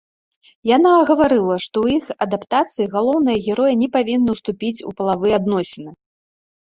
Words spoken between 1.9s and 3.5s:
іх адаптацыі галоўныя